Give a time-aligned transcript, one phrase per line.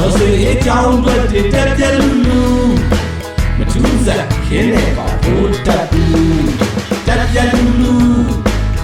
[0.00, 1.14] တော်စေအကြောင်းတွေ
[1.52, 2.42] တက်ပြက်လူလူ
[3.58, 6.48] မထူးစားခင်းနေပါဘိုးတက်ဘူး
[7.06, 7.94] တက်ပြက်လူလူ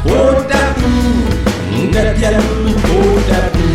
[0.04, 3.74] ဘိုးတက်ဘူးတက်ပြက်လူလူဘိုးတက်ဘူး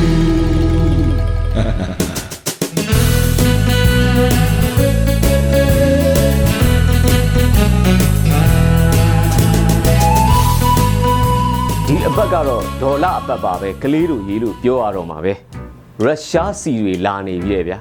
[11.87, 15.58] ဒီအပတ်ကတော့ဒေါ်လာအပတ်ပါပဲကလေးတို့ရေးလို့ပြောရတော့မှာပဲ
[16.05, 17.77] ရုရှားစီတွေလာနေပြီလေဗျာ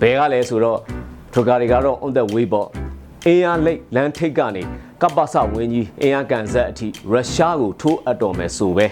[0.00, 0.78] ဘယ်ကလဲဆိုတော့
[1.32, 2.68] ထရကာတွေကတော့ on the way ပေါ့
[3.26, 4.62] အင်အားလိတ်လမ်းထိပ်ကနေ
[5.02, 8.86] ကပ္ပစဝင်းကြီးအင်အားကန်ဆက်အထိရုရှားကိုထိုးအပ်တော်မယ်ဆိုပဲ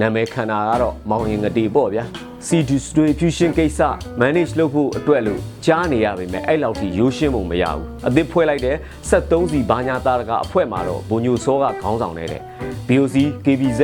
[0.00, 2.04] နာမည်ခန္ဓာကတော့မောင်ရင်ငတေပေါ့ဗျာ
[2.46, 3.80] C distribution ကိစ္စ
[4.20, 8.76] manage လုပ်ဖို့အတွက်လို့ကြားနေရပါမယ်အဲ့လောက်ထိရိုးရှင်းဖို့မရဘူးအသစ်ဖွဲ့လိုက်တဲ့
[9.10, 12.42] 73စီဘာညာတာရကအဖွဲမှာတော့ဘုံညိုစောကခေါင်းဆောင်နေတဲ့
[12.88, 13.80] BOC KBZ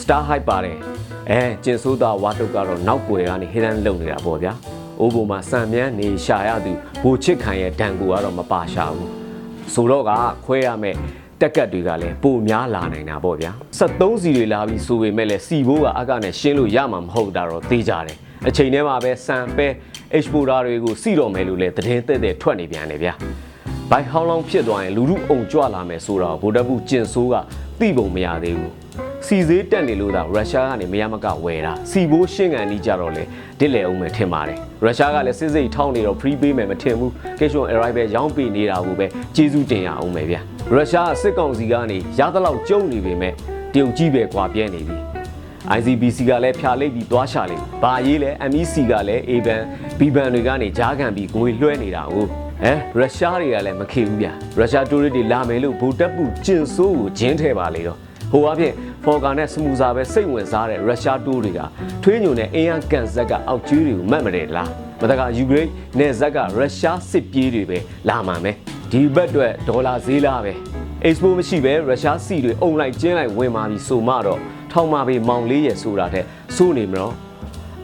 [0.00, 0.93] Star Hype ပါတယ်
[1.30, 4.52] အဲကျင်ဆိုးသားဝါတုတ်ကတော့နောက်ွယ်ကနေဟိဒန်လုံနေတာပေါ့ဗျာ
[5.00, 9.10] အိုးဘုံမှာစံမြန်းနေရှာရသူဘိုချစ်ခံရဲ့ဒဏ်ကူကတော့မပါရှာဘူး
[9.74, 10.10] ဆိုတော့က
[10.44, 10.96] ခွဲရမယ်
[11.40, 18.16] တက်ကတ်တွေကလည်းပိုများလာနိုင်တာပေါ့ဗျာ73စီတွေလာပြီးဆိုပေမဲ့လည်းစီဘိုးကအကနဲ့ရှင်းလို့ရမှာမဟုတ်တာတော့သိကြတယ်
[18.48, 19.66] အချိန်ထဲမှာပဲစံပဲ
[20.16, 23.14] exporter တွေကိုစီတော့မယ်လို့လည်းသတင်းသက်သက်ထွက်နေပြန်တယ်ဗျာ
[23.90, 27.34] ဘိုင်ဟောင်းလောင်းဖြစ်သွားရင်လူမှုအုံကြွလာမယ်ဆိုတော့ဗိုလ်တပ်ဘူးကျင်ဆိုးက
[27.80, 28.72] သိပုံမရသေးဘူး
[29.28, 33.24] စီဈေးတက်နေလို့သာရုရှားကနေမရမကဝယ်တာစီဘိုးရှင်းကန်ကြီးကြတော့လေ
[33.58, 40.40] တစ်လေအောင်မယ်ထင်ပါတယ်ရုရှားကလည်းစစ်စိတ်ထောင်းနေတော့ free ပေးမယ်မထင်ဘူး cash on arrival ရောင်းပေးနေတာကိုပဲကျေးဇူးတင်ရအောင်မယ်ဗျာ
[40.72, 43.32] ရုရှားစစ်ကောင်စီကနေရသလောက်ကျုံနေပေမဲ့
[43.72, 44.96] တရုတ်ကြီးပဲကွာပြဲနေပြီ
[45.76, 49.60] ICBC ကလည်းဖြာလိုက်ပြီးသွားရှာလိုက်။ဘာရေးလဲ MEC ကလည်း A ban
[49.98, 52.28] B ban တွေကနေကြားခံပြီးငွေလွှဲနေတာဟုတ်။
[52.64, 57.98] အဲရုရှားတွေကလည်းမခေဘူးဗျ။ရုရှားတိုးရစ်တွေလာမယ်လို့ဘူတက်ပူကျင်ဆိုးကိုဂျင်းထဲပါလေတော့။
[58.34, 58.72] ဟိုအပြင်
[59.04, 61.60] ဖော်ကာနဲ့စမူစာပဲစိတ်ဝင်စားတဲ့ရုရှားတိုးတွေက
[62.02, 64.68] ထွေးညိုနဲ့အင်အားကန်ဇက်ကအောက်ကျွေးတွေကိုမှတ်မတယ်လား။
[65.00, 68.56] မတကယူကရိန်းနယ်ဇက်ကရုရှားစစ်ပြေးတွေပဲလာမှမယ်။
[68.90, 70.52] ဒီဘက်အတွက်ဒေါ်လာဈေးလားပဲ။
[71.06, 74.40] expo မရှိပဲရုရှားစီတွေအုံလိုက်ကျင်းလိုက်ဝင်มาပြီးဆိုမှတော့
[74.72, 76.24] ထောင်မပေမောင်လေးရဲ့ဆိုတာတဲ့
[76.56, 77.33] စိုးနေမလို့အ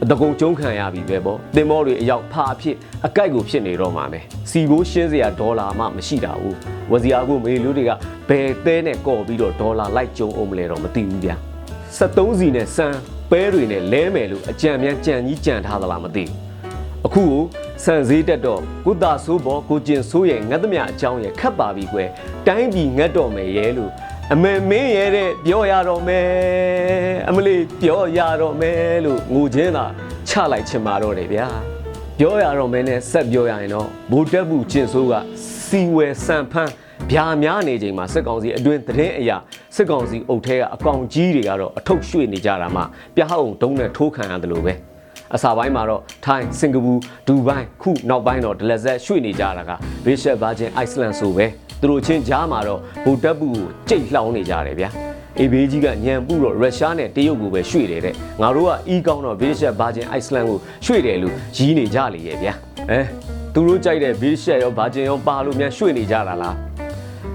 [0.09, 6.57] တကုံကျုံးခံရပြီပဲပေါ့တင်မောတွေအရောက်ဖာအဖြစ်အကြိုက်ကိုဖြစ်နေတော့မှာပဲစီဘိုးရှင်းစရာဒေါ်လာမှမရှိတာဘူး
[6.91, 7.91] ဝစီယာကိုမေလူတွေက
[8.29, 11.37] ဘယ်သဲနဲ့ကော့ပြီးတော့ဒေါ်လာလိုက်ကျုံအောင်မလဲတော့မသိဘူးဗျာ
[11.97, 12.87] 73စီနဲ့စံ
[13.31, 16.37] ပဲတွေနဲ့လဲမယ်လို့အကြံမြန်ကြံကြီးကြံထားသလားမသိဘူး
[17.07, 17.43] အခုကို
[17.85, 22.09] စံစည်းတက်တော့ကုသဆိုးဘောကိုကျင်ဆိုးရဲ့ငတ်သမျှအကြောင်းရဲ့ခတ်ပါပြီကွယ်
[22.47, 23.93] တိုင်းပြည်ငတ်တော်မယ်ရဲ့လို့
[24.35, 26.27] အမေမင်းရဲ့တဲ့ပြောရတော့မယ်
[27.29, 29.85] အမလေးပြောရတော့မယ်လို့ငိုချင်းသာ
[30.29, 31.49] ချလိုက်ချင်ပါတော့တယ်ဗျာ
[32.19, 35.15] ပြောရတော့မယ်နဲ့ဆက်ပြောရရင်တော့ဗိုလ်တပ်ဘူးကျင်ဆိုးက
[35.67, 36.73] စီဝယ်စံဖန်း
[37.13, 39.37] ဗျာများနေချိန်မှာစစ်ကောင်စီအတွင်းသတင်းအရာ
[39.77, 42.83] စစ်ကောင်စီအုပ်ထဲကအကောင်ကြီးတွေကတော့အထုပ်ရွှေ့နေကြတာမှ
[43.15, 44.75] ပြဟောင်းဒုံးနဲ့ထိုးခံရတယ်လို့ပဲ
[45.35, 46.93] အစာပိုင်းမှာတော့ထိုင်းစင်ကာပူ
[47.27, 49.71] ဒူဘိုင်းခုနောက်ပိုင်းတော့ဒလက်ဆက်ရွှေ့နေကြတာက
[50.05, 51.47] ဘေရှက်ဗာဂျင်အိုက်စလန်ဆိုပဲ
[51.81, 54.89] သူတို့ချင်းကြားမှာတော့ဘူတက်ပူကိုကြိတ်လှောင်းနေကြတယ်ဗျာ
[55.41, 62.55] အေဘေးကြီးကညံပူတော့ရုရှားနဲ့တရုတ်ကိုပဲရွှေ့တယ်တဲ့ငါတို့ကအီးကောင်းတော့ဘေရှက်ဗာဂျင်အိုက်စလန်ကိုရွှေ့တယ်လို့ရီးနေကြလေရဲ့ဗျာ
[62.91, 63.01] အဲ
[63.55, 66.57] သူတို့ကြိုက်တဲ့ဘေရှက်ရောဗာဂျင်ရောပါလို့မြန်ရွှေ့နေကြတာလား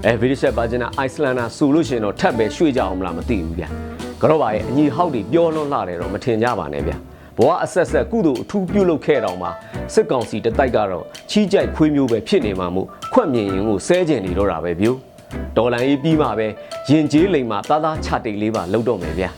[0.06, 3.68] အဲဗီဒီရှက်ဗာဂျင်နာအိုက်စလန်နာဆိုလို့ရှိရင်တော့ထပ်ပဲရွှေ့ကြအောင်မလားမသိဘူးဗျာ
[4.22, 6.96] ကတော့ပါရဲ့အညီဟောက်တွေပြောလွန်းလာတယ်တော့မထင်ကြပါနဲ့ဗျာ
[7.38, 9.48] ဘဝအဆက်ဆက်ကုသိုလ်အထူးပြုလုပ်ခဲ့တောင်မှ
[9.94, 14.98] စစ်ကောင်စီတတိုက်ကတော့ချီးကြိုက်ခွေးမျိုးပဲဖြစ်နေမှာမို့ခွက်မြင်ရင်ကိုစဲကျင်နေတော့တာပဲဗျို့
[15.56, 16.48] ဒေါ်လာရေးပြီးမှပဲ
[16.88, 19.30] ရင်ကျေးလိမ်မှာသားသားချတိတ်လေးပါလောက်တော့မယ်ဗျာ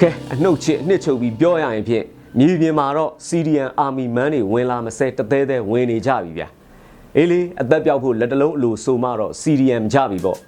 [0.00, 2.04] ကဲအနှုတ်ချစ်အနှစ်ချုပ်ပြီးပြောရရင်ဖြင့်
[2.38, 6.48] မြေပြင်မှာတော့ Syrian Army Man တွေဝင်လာမစဲတသေးသေးဝင်နေကြပြီဗျာ
[7.16, 10.38] အေးလေအသက်ပြောက်ဖို့လက်တလုံးအလိုဆိုမှတော့ Syrian ကြပြီပေါ့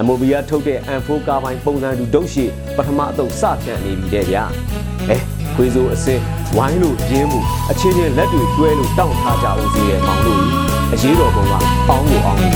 [0.00, 2.44] အမိုဘီယာထုတ်တဲ့ M4 ကားပိုင်းပုံစံတူဒုတ်ရှိ
[2.76, 4.89] ပထမအသုတ်စဖြန့်နေပြီတဲ့ဗျာအဲ
[5.60, 6.22] ခွေးစိုးအစင်း
[6.56, 7.40] ဝိုင်းလို့ပြင်းမှု
[7.70, 10.54] အချင်းချင်းလက်တွေတွဲလို့တောင့်ထားကြအောင်စီရဲ့မောင်တို့ကြီး
[10.92, 11.54] အရေးတော်ပုံက
[11.88, 12.48] ပေါင်းလို့အောင်ပြီ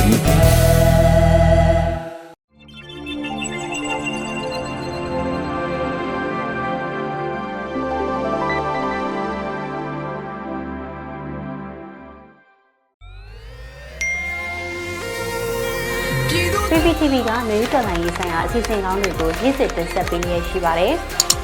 [16.71, 20.95] PPTV ကမျိုးတော်လိုင်းရေးဆိုင်ရာအစီအစဉ်ကောင်းတွေကိုရည်စည်တင်ဆက်ပေးနေရရှိပါတယ်။